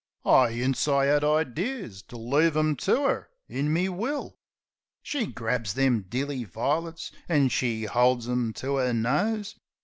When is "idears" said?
1.23-2.01